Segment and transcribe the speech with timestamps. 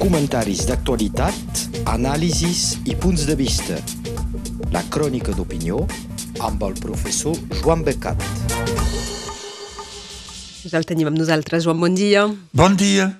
[0.00, 3.78] Comentaris d'actualitat, anàlisis i punts de vista.
[4.74, 5.82] La crònica d'opinió
[6.40, 8.22] amb el professor Joan Becat.
[10.64, 12.26] Ja el tenim amb nosaltres, Joan, bon dia.
[12.52, 13.10] Bon dia.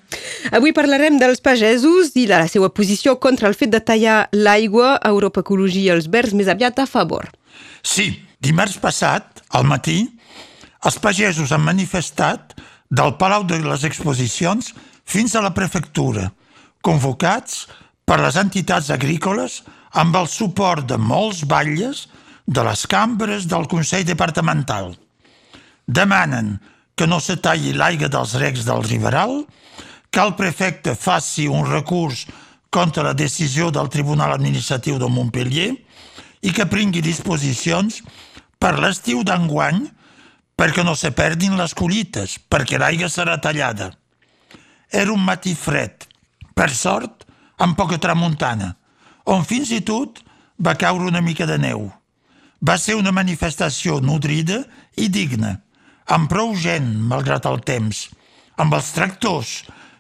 [0.53, 4.97] Avui parlarem dels pagesos i de la seva posició contra el fet de tallar l'aigua
[4.97, 7.29] a Europa Ecologia i els Verds més aviat a favor.
[7.83, 10.03] Sí, dimarts passat, al matí,
[10.85, 12.55] els pagesos han manifestat
[12.91, 14.73] del Palau de les Exposicions
[15.05, 16.31] fins a la prefectura,
[16.83, 17.67] convocats
[18.05, 19.61] per les entitats agrícoles
[20.01, 22.07] amb el suport de molts batlles
[22.47, 24.95] de les cambres del Consell Departamental.
[25.87, 26.59] Demanen
[26.97, 29.45] que no se talli l'aigua dels recs del Riberal,
[30.11, 32.27] que el prefecte faci un recurs
[32.71, 35.71] contra la decisió del Tribunal Administratiu de Montpellier
[36.43, 38.03] i que prengui disposicions
[38.61, 39.87] per l'estiu d'enguany
[40.61, 43.93] perquè no se perdin les collites, perquè l'aigua serà tallada.
[44.91, 46.10] Era un matí fred,
[46.61, 47.25] per sort,
[47.57, 48.75] amb poca tramuntana,
[49.33, 50.19] on fins i tot
[50.61, 51.87] va caure una mica de neu.
[52.61, 54.59] Va ser una manifestació nodrida
[55.01, 55.55] i digna,
[56.13, 58.03] amb prou gent, malgrat el temps,
[58.61, 59.55] amb els tractors,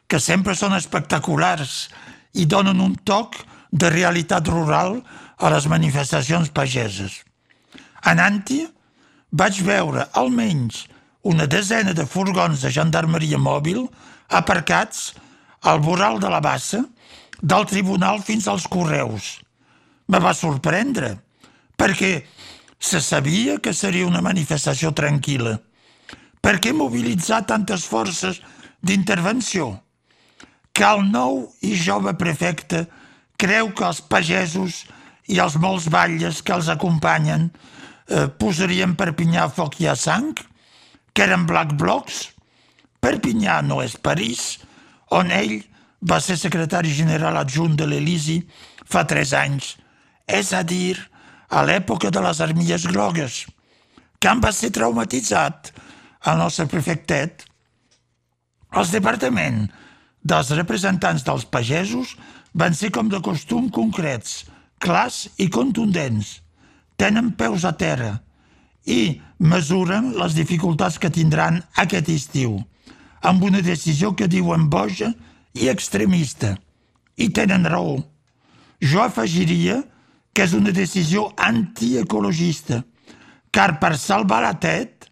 [0.04, 1.88] que sempre són espectaculars
[2.36, 3.38] i donen un toc
[3.72, 4.98] de realitat rural
[5.38, 7.22] a les manifestacions pageses.
[8.04, 8.66] Anant-hi,
[9.32, 10.84] vaig veure almenys
[11.24, 13.86] una desena de furgons de gendarmeria mòbil
[14.28, 15.14] aparcats
[15.62, 16.84] al voral de la bassa
[17.40, 19.40] del tribunal fins als correus.
[20.08, 21.16] Me va sorprendre,
[21.76, 22.24] perquè
[22.80, 25.58] se sabia que seria una manifestació tranquil·la.
[26.40, 28.40] Per què mobilitzar tantes forces
[28.80, 29.74] d'intervenció?
[30.72, 32.86] Que el nou i jove prefecte
[33.40, 34.84] creu que els pagesos
[35.28, 40.32] i els molts batlles que els acompanyen eh, posarien Perpinyà a foc i a sang?
[41.12, 42.30] Que eren black blocs?
[43.00, 44.58] Perpinyà no és París,
[45.10, 45.58] on ell
[46.00, 48.40] va ser secretari general adjunt de l'Elisi
[48.86, 49.74] fa tres anys,
[50.26, 50.96] és a dir,
[51.50, 53.44] a l'època de les armilles grogues,
[54.20, 55.72] en va ser traumatitzat
[56.30, 57.46] el nostre prefectet.
[58.76, 59.72] Els departaments
[60.22, 62.14] dels representants dels pagesos
[62.52, 64.44] van ser com de costum concrets,
[64.78, 66.40] clars i contundents.
[67.00, 68.18] Tenen peus a terra
[68.84, 72.58] i mesuren les dificultats que tindran aquest estiu,
[73.20, 75.12] amb una decisió que diuen boja
[75.54, 76.56] i extremista.
[77.16, 77.98] I tenen raó.
[78.80, 79.82] Jo afegiria
[80.32, 82.82] que és una decisió antiecologista,
[83.50, 85.08] car per salvar la tet,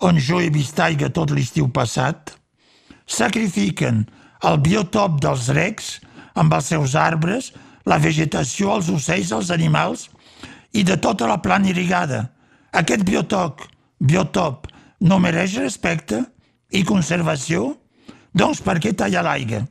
[0.00, 2.32] on jo he vist aigua tot l'estiu passat,
[3.06, 4.06] sacrifiquen
[4.48, 5.98] el biotop dels recs
[6.38, 7.52] amb els seus arbres,
[7.88, 10.08] la vegetació, els ocells, els animals
[10.72, 12.28] i de tota la plana irrigada.
[12.72, 13.64] Aquest biotop,
[13.98, 14.68] biotop
[15.00, 16.24] no mereix respecte
[16.70, 17.74] i conservació?
[18.34, 19.62] Doncs per què tallar l'aigua?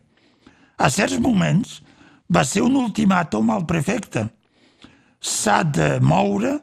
[0.77, 1.81] A certs moments
[2.29, 4.27] va ser un ultimàtum al prefecte.
[5.21, 6.57] S'ha de moure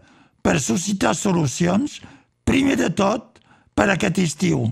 [0.44, 2.00] per suscitar solucions,
[2.44, 3.40] primer de tot,
[3.74, 4.68] per aquest estiu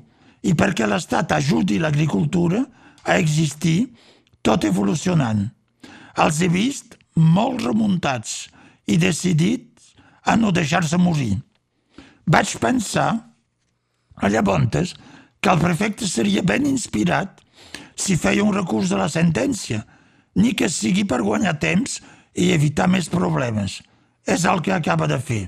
[0.46, 2.62] i perquè l'Estat ajudi l'agricultura
[3.02, 3.92] a existir
[4.42, 5.44] tot evolucionant.
[6.18, 8.48] Els he vist molt remuntats
[8.86, 9.94] i decidits
[10.26, 11.36] a no deixar-se morir.
[12.26, 13.10] Vaig pensar,
[14.16, 14.94] a llavors,
[15.42, 17.40] que el prefecte seria ben inspirat
[17.98, 19.82] si feia un recurs de la sentència,
[20.38, 21.98] ni que sigui per guanyar temps
[22.38, 23.80] i evitar més problemes.
[24.24, 25.42] És el que acaba de fer.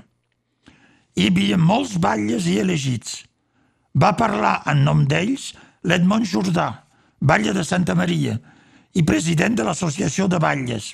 [1.15, 3.23] Hi havia molts batlles i elegits.
[3.95, 5.53] Va parlar en nom d'ells
[5.87, 6.67] l'Edmond Jordà,
[7.21, 8.35] batlle de Santa Maria
[8.99, 10.91] i president de l'Associació de Batlles.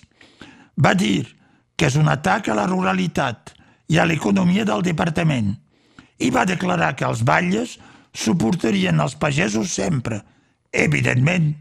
[0.76, 1.24] Va dir
[1.76, 3.54] que és un atac a la ruralitat
[3.88, 5.54] i a l'economia del departament
[6.20, 7.78] i va declarar que els batlles
[8.14, 10.20] suportarien els pagesos sempre.
[10.72, 11.52] Evidentment,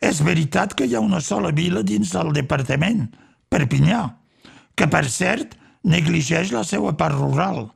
[0.00, 3.08] és veritat que hi ha una sola vila dins del departament,
[3.50, 4.04] Perpinyà,
[4.78, 7.66] que per cert negligeix la seva part rural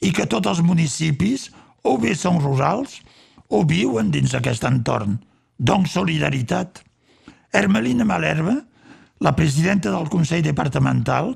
[0.00, 1.48] i que tots els municipis
[1.82, 3.00] o bé són rurals
[3.50, 5.18] o viuen dins aquest entorn.
[5.58, 6.82] Donc solidaritat.
[7.52, 8.56] Hermelina Malerva,
[9.20, 11.34] la presidenta del Consell Departamental,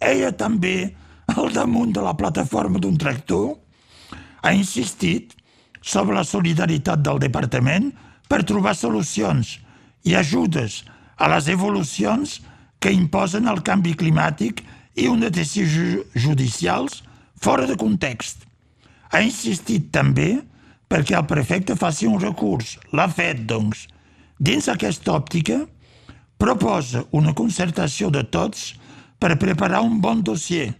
[0.00, 0.92] ella també
[1.30, 3.54] al damunt de la plataforma d'un tractor,
[4.42, 5.36] ha insistit
[5.80, 7.90] sobre la solidaritat del departament
[8.28, 9.58] per trobar solucions
[10.06, 10.82] i ajudes
[11.16, 12.38] a les evolucions
[12.80, 14.62] que imposen el canvi climàtic
[14.96, 17.02] i unes decisions judicials
[17.40, 18.46] fora de context.
[19.12, 20.38] Ha insistit també
[20.90, 22.76] perquè el prefecte faci un recurs.
[22.92, 23.86] L'ha fet, doncs.
[24.40, 25.60] Dins aquesta òptica,
[26.40, 28.72] proposa una concertació de tots
[29.20, 30.70] per preparar un bon dossier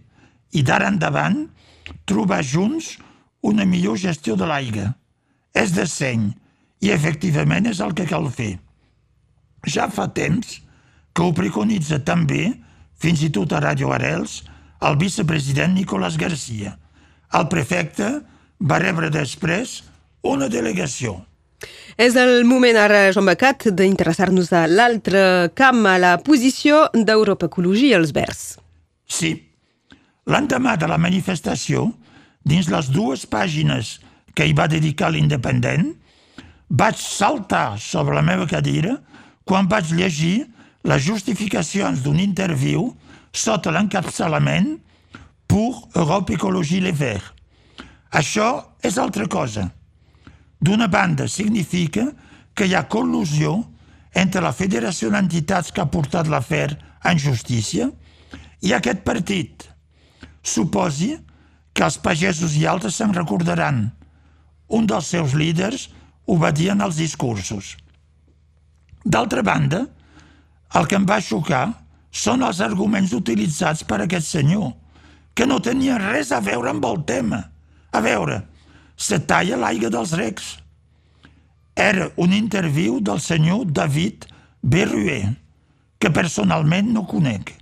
[0.57, 1.43] i d'ara endavant
[2.09, 2.95] trobar junts
[3.41, 4.91] una millor gestió de l'aigua.
[5.53, 6.29] És de seny
[6.81, 8.57] i efectivament és el que cal fer.
[9.67, 10.61] ja fa temps
[11.13, 12.53] que ho preconitza també,
[12.97, 14.43] fins i tot a Radio Arels,
[14.81, 16.77] el vicepresident Nicolás Garcia.
[17.33, 18.21] El prefecte
[18.59, 19.83] va rebre després
[20.23, 21.25] una delegació.
[21.97, 27.99] És el moment ara, Joan Becat, d'interessar-nos a l'altre camp, a la posició d'Europa Ecologia
[27.99, 28.55] als Verds.
[29.05, 29.35] Sí.
[30.25, 31.91] L'endemà de la manifestació,
[32.45, 33.99] dins les dues pàgines
[34.35, 35.91] que hi va dedicar l'Independent,
[36.69, 38.95] vaig saltar sobre la meva cadira
[39.45, 40.47] quan vaig llegir
[40.87, 42.93] les justificacions d'un interviu
[43.33, 44.77] sota l'encapçalament
[45.47, 47.33] pour Europe Ecologie Les Verts.
[48.11, 49.69] Això és altra cosa.
[50.59, 52.09] D'una banda, significa
[52.55, 53.57] que hi ha col·lusió
[54.15, 56.75] entre la Federació d'Entitats que ha portat l'afer
[57.07, 57.89] en justícia
[58.61, 59.67] i aquest partit.
[60.43, 61.30] Suposi que
[61.79, 63.87] els pagesos i altres se'n recordaran.
[64.67, 65.89] Un dels seus líders
[66.27, 67.75] ho va dir en els discursos.
[69.03, 69.85] D'altra banda,
[70.77, 71.65] el que em va xocar
[72.11, 74.71] són els arguments utilitzats per aquest senyor,
[75.33, 77.41] que no tenien res a veure amb el tema.
[77.91, 78.41] A veure,
[78.95, 80.57] se talla l'aigua dels recs.
[81.75, 84.27] Era un interviu del senyor David
[84.61, 85.33] Berruer,
[85.99, 87.55] que personalment no conec.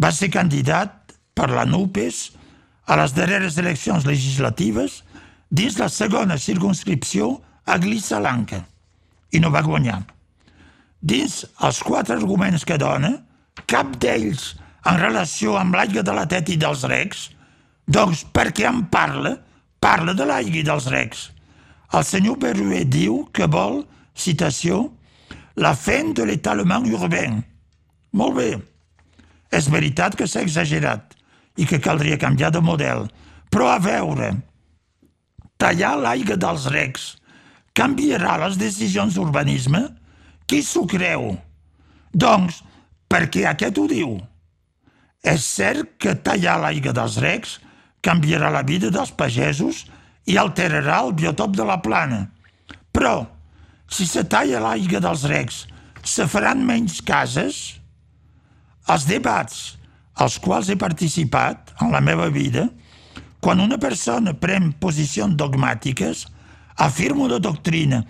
[0.00, 2.22] Va ser candidat per la NUPES
[2.86, 5.02] a les darreres eleccions legislatives
[5.50, 7.36] dins la segona circunscripció
[7.66, 8.62] a Glissalanca
[9.32, 10.00] i no va guanyar.
[11.02, 13.12] Dins els quatre arguments que dona,
[13.66, 14.52] cap d'ells
[14.88, 17.28] en relació amb l'aigua de la tet i dels recs,
[17.86, 19.36] doncs perquè en parla,
[19.82, 21.30] parla de l'aigua i dels recs.
[21.92, 23.82] El senyor Berruer diu que vol,
[24.14, 24.86] citació,
[25.56, 27.42] la fin de l'étalement urbain.
[28.16, 28.50] Molt bé.
[29.52, 31.16] És veritat que s'ha exagerat
[31.56, 33.06] i que caldria canviar de model.
[33.52, 34.32] Però a veure,
[35.60, 37.08] tallar l'aigua dels recs
[37.76, 39.84] canviarà les decisions d'urbanisme?
[40.48, 41.34] Qui s'ho creu?
[42.12, 42.62] Doncs,
[43.08, 44.16] perquè aquest ho diu.
[45.22, 47.58] És cert que tallar l'aigua dels recs
[48.02, 49.84] canviarà la vida dels pagesos
[50.26, 52.24] i alterarà el biotop de la plana.
[52.92, 53.22] Però,
[53.88, 55.62] si se talla l'aigua dels recs,
[56.02, 57.60] se faran menys cases?
[58.90, 59.62] Els debats
[60.14, 62.68] als quals he participat en la meva vida,
[63.42, 66.26] quan una persona pren posicions dogmàtiques,
[66.76, 68.02] afirma una doctrina,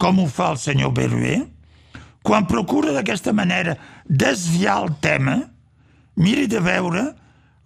[0.00, 1.44] com ho fa el senyor Berruer,
[2.22, 5.38] quan procura d'aquesta manera desviar el tema,
[6.16, 7.04] miri de veure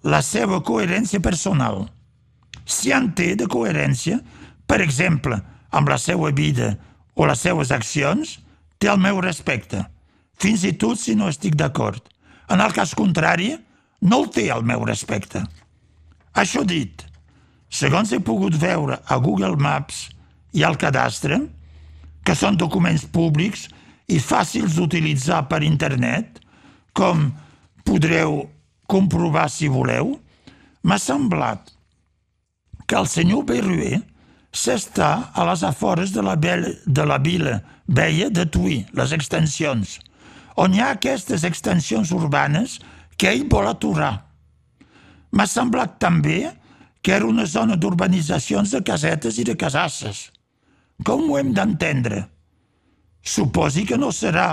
[0.05, 1.87] la seva coherència personal.
[2.64, 4.20] Si en té de coherència,
[4.67, 5.40] per exemple,
[5.75, 6.75] amb la seva vida
[7.14, 8.38] o les seues accions,
[8.79, 9.81] té el meu respecte,
[10.38, 12.02] fins i tot si no estic d'acord.
[12.50, 13.55] En el cas contrari,
[14.05, 15.43] no el té el meu respecte.
[16.37, 17.05] Això dit,
[17.71, 20.09] segons he pogut veure a Google Maps
[20.55, 21.41] i al cadastre,
[22.25, 23.69] que són documents públics
[24.09, 26.41] i fàcils d'utilitzar per internet,
[26.95, 27.31] com
[27.85, 28.45] podreu
[28.89, 30.15] comprovar si voleu,
[30.85, 31.73] m'ha semblat
[32.87, 34.03] que el senyor Berruer
[34.55, 37.59] s'està a les afores de la, bella, de la vila
[37.89, 39.99] veia de Tuí, les extensions,
[40.57, 42.79] on hi ha aquestes extensions urbanes
[43.16, 44.14] que ell vol aturar.
[45.34, 46.38] M'ha semblat també
[47.05, 50.31] que era una zona d'urbanitzacions de casetes i de casasses.
[51.05, 52.25] Com ho hem d'entendre?
[53.20, 54.49] Suposi que no serà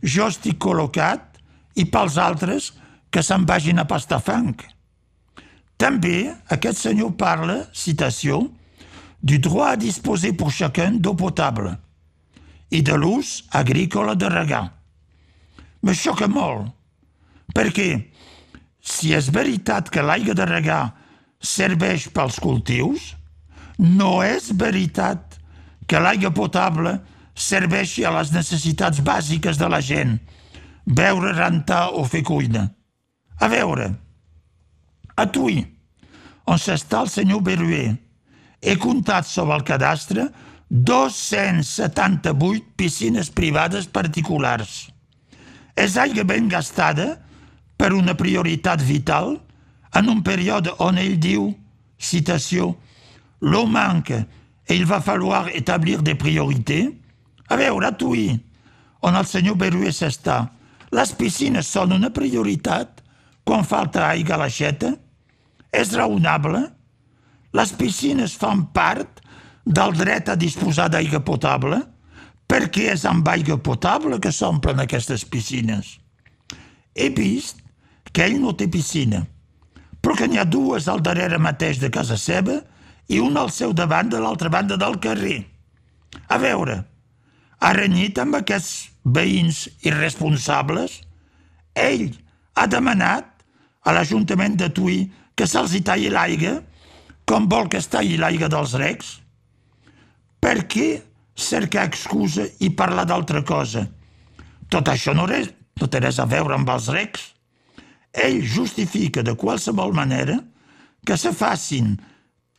[0.00, 1.40] jo estic col·locat
[1.80, 2.70] i pels altres
[3.10, 4.54] que se'n vagin a pastar fang.
[5.76, 8.44] També aquest senyor parla, citació,
[9.24, 11.72] du droit à disposer pour chacun d'eau potable
[12.70, 14.64] i de l'ús agrícola de regar.
[15.82, 16.68] Me xoca molt,
[17.52, 17.88] perquè
[18.84, 20.94] si és veritat que l'aigua de regar
[21.44, 23.14] serveix pels cultius,
[23.78, 25.38] no és veritat
[25.88, 27.00] que l'aigua potable
[27.34, 30.18] serveixi a les necessitats bàsiques de la gent,
[30.86, 32.68] beure, rentar o fer cuina.
[33.40, 33.90] A veure,
[35.16, 35.64] a Tuí,
[36.46, 37.96] on s'està el senyor Berruer,
[38.64, 40.28] he comptat sobre el cadastre
[40.70, 44.90] 278 piscines privades particulars.
[45.76, 47.23] És aigua ben gastada
[47.76, 49.36] per una prioritat vital
[49.94, 51.48] en un període on ell diu,
[51.98, 52.74] citació,
[53.40, 54.24] l'eau manque
[54.66, 56.90] et il va falloir établir des priorités,
[57.48, 58.32] a veure, a Tuí,
[59.04, 60.48] on el senyor Berruer s'està,
[60.94, 63.02] les piscines són una prioritat
[63.44, 64.94] quan falta aigua a l'aixeta?
[65.74, 66.62] És raonable?
[67.54, 69.20] Les piscines fan part
[69.66, 71.82] del dret a disposar d'aigua potable?
[72.50, 75.96] perquè és amb aigua potable que s'omplen aquestes piscines.
[76.94, 77.63] He vist
[78.14, 79.24] que ell no té piscina,
[80.00, 82.60] però que n'hi ha dues al darrere mateix de casa seva
[83.10, 85.40] i una al seu davant de l'altra banda del carrer.
[86.30, 86.78] A veure,
[87.60, 91.00] ha renyit amb aquests veïns irresponsables?
[91.74, 92.12] Ell
[92.54, 93.44] ha demanat
[93.84, 95.02] a l'Ajuntament de Tui
[95.34, 96.60] que se'ls talli l'aigua
[97.24, 99.10] com vol que es talli l'aigua dels recs?
[100.44, 100.88] Per què
[101.34, 103.86] cercar excusa i parlar d'altra cosa?
[104.68, 105.48] Tot això no, res,
[105.80, 107.30] no té res a veure amb els recs.
[108.14, 110.38] Ell justifica de qualsevol manera
[111.04, 111.96] que se facin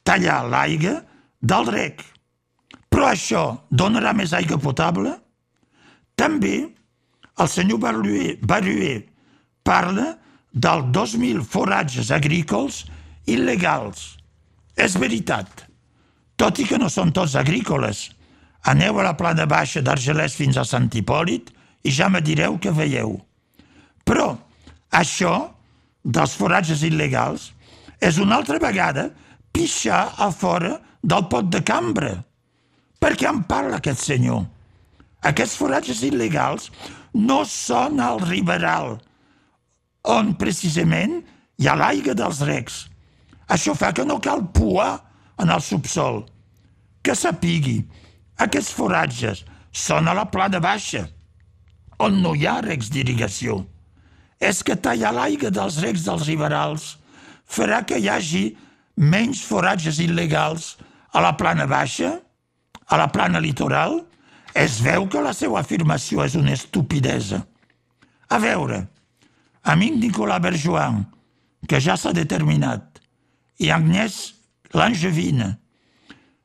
[0.04, 1.00] tallar l'aigua
[1.42, 2.04] del rec.
[2.92, 5.16] Però això donarà més aigua potable?
[6.16, 6.58] També
[7.40, 9.02] el senyor Barruer, Barruer
[9.64, 10.14] parla
[10.52, 12.86] del 2.000 foratges agrícoles
[13.28, 14.16] il·legals.
[14.76, 15.66] És veritat.
[16.36, 18.10] Tot i que no són tots agrícoles.
[18.68, 21.52] Aneu a la plana baixa d'Argelès fins a Sant Hipòlit
[21.84, 23.18] i ja me direu que veieu.
[24.06, 24.34] Però
[24.96, 25.36] això
[26.04, 27.50] dels foratges il·legals
[28.04, 29.10] és una altra vegada
[29.56, 32.14] pixar a fora del pot de cambra.
[33.00, 34.46] Per què en parla aquest senyor?
[35.26, 36.70] Aquests foratges il·legals
[37.16, 38.98] no són al riberal,
[40.06, 41.22] on precisament
[41.58, 42.86] hi ha l'aigua dels recs.
[43.50, 44.92] Això fa que no cal puar
[45.42, 46.24] en el subsol.
[47.06, 47.80] Que sapigui,
[48.42, 51.06] aquests foratges són a la plana baixa,
[52.02, 53.64] on no hi ha recs d'irrigació.
[54.40, 56.96] És que tallar l'aigua dels recs dels riberals
[57.46, 58.46] farà que hi hagi
[58.96, 60.76] menys foratges il·legals
[61.16, 62.18] a la plana baixa,
[62.88, 64.02] a la plana litoral,
[64.56, 67.42] es veu que la seva afirmació és una estupidesa.
[68.32, 68.86] A veure,
[69.64, 71.04] amic Nicolas Berjoan,
[71.68, 73.02] que ja s'ha determinat,
[73.60, 74.36] i Agnès
[74.76, 75.56] Langevine,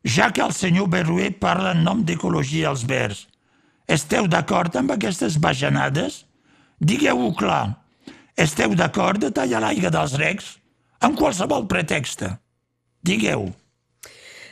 [0.06, 3.26] ja que el senyor Berruer parla en nom d'ecologia als verds,
[3.90, 6.24] esteu d'acord amb aquestes bajanades?
[6.80, 7.76] Digueu-ho clar.
[8.36, 10.56] Esteu d'acord de tallar l'aigua dels recs?
[11.00, 12.24] amb qualsevol pretext.
[13.00, 13.48] Digueu.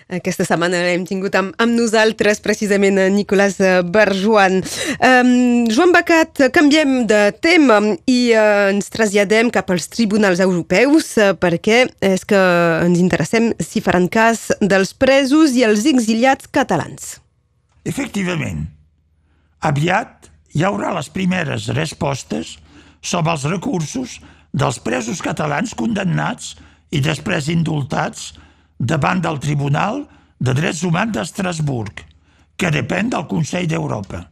[0.09, 3.59] Aquesta setmana hem tingut amb, amb nosaltres precisament Nicolás
[3.93, 4.63] Barjoan.
[5.05, 7.77] Um, Joan Bacat, canviem de tema
[8.09, 12.41] i uh, ens traslladem cap als tribunals europeus uh, perquè és que
[12.87, 17.19] ens interessem si faran cas dels presos i els exiliats catalans.
[17.85, 18.65] Efectivament,
[19.61, 22.57] aviat hi haurà les primeres respostes
[22.99, 24.17] sobre els recursos
[24.51, 26.57] dels presos catalans condemnats
[26.91, 28.33] i després indultats
[28.79, 30.01] davant del Tribunal
[30.43, 32.03] de Drets Humans d'Estrasburg,
[32.59, 34.25] que depèn del Consell d'Europa,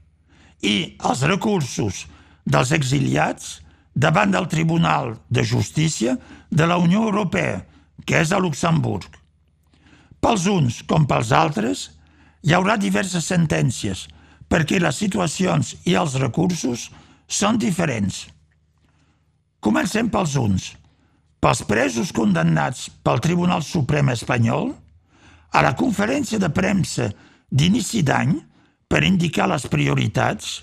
[0.66, 2.02] i els recursos
[2.42, 3.60] dels exiliats
[3.94, 6.16] davant del Tribunal de Justícia
[6.50, 7.62] de la Unió Europea,
[8.02, 9.06] que és a Luxemburg.
[10.18, 11.90] Pels uns com pels altres,
[12.42, 14.08] hi haurà diverses sentències,
[14.48, 16.88] perquè les situacions i els recursos
[17.26, 18.26] són diferents.
[19.60, 20.72] Comencem pels uns.
[21.42, 24.72] Pels presos condemnats pel Tribunal Suprem espanyol,
[25.52, 27.10] a la conferència de premsa
[27.50, 28.34] d'inici d'any,
[28.86, 30.60] per indicar les prioritats,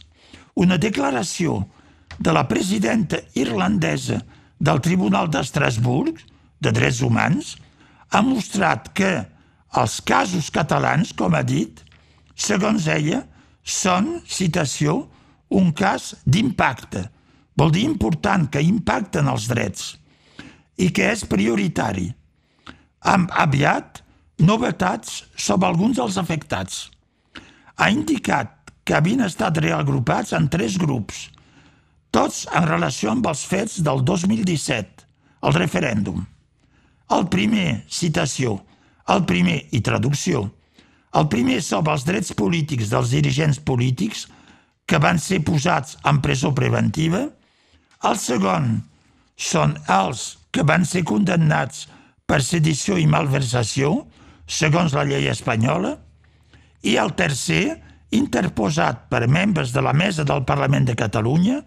[0.56, 1.64] una declaració
[2.20, 4.22] de la presidenta irlandesa
[4.60, 6.22] del Tribunal d'Estrasburg
[6.64, 7.56] de Drets Humans
[8.14, 9.12] ha mostrat que
[9.82, 11.82] els casos catalans, com ha dit,
[12.36, 13.24] segons ella,
[13.64, 15.08] són, citació,
[15.54, 17.08] un cas d'impacte,
[17.56, 19.94] Vol dir important, que impacten els drets
[20.82, 22.08] i que és prioritari.
[23.06, 24.02] Amb aviat
[24.42, 26.88] novetats sobre alguns dels afectats.
[27.78, 31.28] Ha indicat que havien estat reagrupats en tres grups,
[32.14, 35.06] tots en relació amb els fets del 2017,
[35.46, 36.26] el referèndum.
[37.14, 38.58] El primer, citació,
[39.14, 40.48] el primer i traducció,
[41.14, 44.28] el primer sobre els drets polítics dels dirigents polítics
[44.90, 47.28] que van ser posats en presó preventiva,
[48.04, 48.82] el segon
[49.40, 51.88] són els que van ser condemnats
[52.28, 54.04] per sedició i malversació,
[54.48, 55.96] segons la llei espanyola,
[56.84, 57.80] i el tercer,
[58.14, 61.64] interposat per membres de la Mesa del Parlament de Catalunya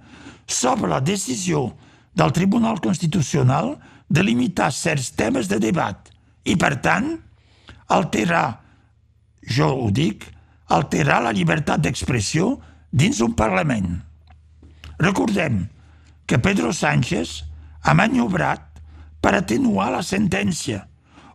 [0.47, 1.73] sobre la decisió
[2.15, 3.75] del Tribunal Constitucional
[4.09, 6.13] de limitar certs temes de debat
[6.47, 7.17] i, per tant,
[7.91, 8.63] alterar,
[9.47, 10.27] jo ho dic,
[10.67, 12.57] alterar la llibertat d'expressió
[12.91, 14.01] dins un Parlament.
[14.99, 15.67] Recordem
[16.27, 17.43] que Pedro Sánchez
[17.83, 18.65] ha maniobrat
[19.23, 20.83] per atenuar la sentència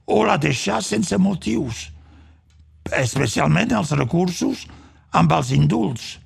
[0.06, 1.88] o la deixar sense motius,
[2.98, 4.66] especialment els recursos
[5.16, 6.18] amb els indults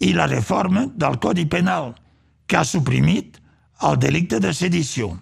[0.00, 1.94] i la reforma del Codi Penal,
[2.46, 3.38] que ha suprimit
[3.86, 5.12] el delicte de sedició.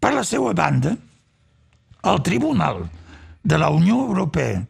[0.00, 0.94] Per la seva banda,
[2.08, 2.86] el Tribunal
[3.42, 4.62] de la Unió Europea,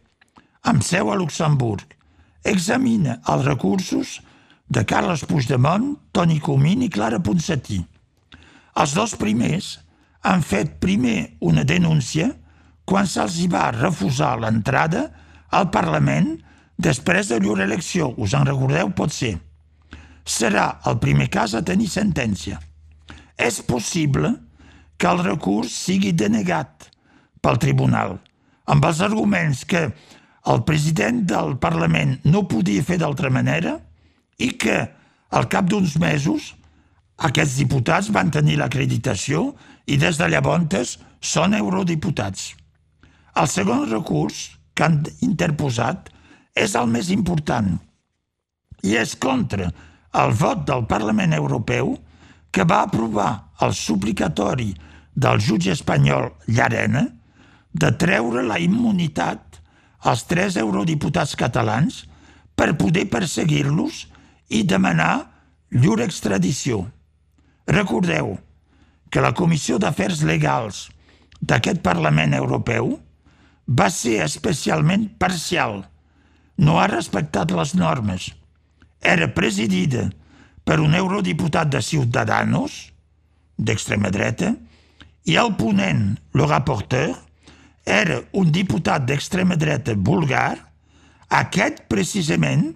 [0.61, 1.85] amb seu a Luxemburg,
[2.45, 4.19] examina els recursos
[4.71, 7.81] de Carles Puigdemont, Toni Comín i Clara Ponsatí.
[8.79, 9.73] Els dos primers
[10.23, 12.29] han fet primer una denúncia
[12.85, 15.09] quan se'ls va refusar l'entrada
[15.51, 16.37] al Parlament
[16.77, 19.35] després de llur elecció, us en recordeu, pot ser.
[20.25, 22.61] Serà el primer cas a tenir sentència.
[23.37, 24.35] És possible
[24.97, 26.89] que el recurs sigui denegat
[27.41, 28.19] pel tribunal,
[28.69, 29.87] amb els arguments que
[30.49, 33.77] el president del Parlament no podia fer d'altra manera
[34.41, 34.79] i que,
[35.29, 36.55] al cap d'uns mesos,
[37.21, 39.51] aquests diputats van tenir l'acreditació
[39.85, 42.55] i des de llavors són eurodiputats.
[43.37, 46.09] El segon recurs que han interposat
[46.57, 47.77] és el més important
[48.81, 49.69] i és contra
[50.21, 51.93] el vot del Parlament Europeu
[52.51, 54.73] que va aprovar el suplicatori
[55.13, 57.05] del jutge espanyol Llarena
[57.71, 59.60] de treure la immunitat
[60.01, 62.05] als tres eurodiputats catalans
[62.57, 64.07] per poder perseguir-los
[64.49, 65.31] i demanar
[65.71, 66.83] llur extradició.
[67.67, 68.35] Recordeu
[69.11, 70.89] que la Comissió d'Afers Legals
[71.41, 72.95] d'aquest Parlament Europeu
[73.67, 75.81] va ser especialment parcial.
[76.57, 78.31] No ha respectat les normes.
[79.01, 80.09] Era presidida
[80.65, 82.91] per un eurodiputat de Ciudadanos,
[83.57, 84.53] d'extrema dreta,
[85.25, 87.15] i el ponent, el rapporteur,
[87.91, 90.55] era un diputat d'extrema dreta bulgar,
[91.27, 92.71] aquest precisament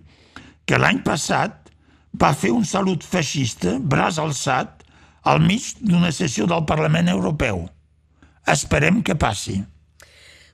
[0.68, 1.72] que l'any passat
[2.20, 4.84] va fer un salut feixista, braç alçat,
[5.26, 7.66] al mig d'una sessió del Parlament Europeu.
[8.48, 9.62] Esperem que passi.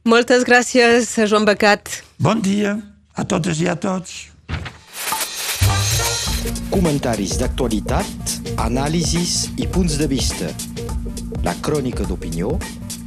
[0.08, 2.02] Moltes gràcies, Joan Becat.
[2.18, 2.78] Bon dia
[3.14, 4.32] a totes i a tots.
[6.72, 10.50] Comentaris d'actualitat, anàlisis i punts de vista.
[11.44, 12.56] La crònica d'opinió